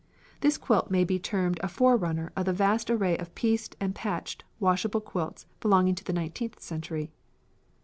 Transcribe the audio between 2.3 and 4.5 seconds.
of the vast array of pieced and patched